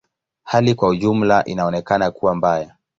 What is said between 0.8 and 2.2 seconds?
ujumla inaonekana